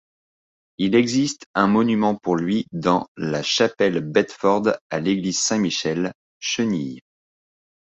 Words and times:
Il 0.79 0.95
existe 0.95 1.45
un 1.53 1.67
monument 1.67 2.15
pour 2.15 2.35
lui 2.35 2.65
dans 2.71 3.05
la 3.17 3.43
Chapelle 3.43 3.99
Bedford 4.01 4.71
à 4.89 4.99
l'Église 4.99 5.39
Saint-michel, 5.39 6.11
Chenies. 6.39 7.01